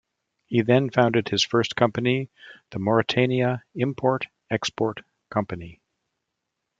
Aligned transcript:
He 0.47 0.63
then 0.63 0.89
founded 0.89 1.29
his 1.29 1.43
first 1.45 1.75
company, 1.75 2.31
The 2.71 2.79
Mauretania 2.79 3.61
Import 3.75 4.25
Export 4.49 5.01
Company. 5.29 5.79